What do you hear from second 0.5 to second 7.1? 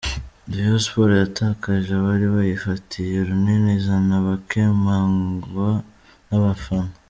Rayon Sports yatakaje abari bayifatiye runini izana abakemangwa n’abafana.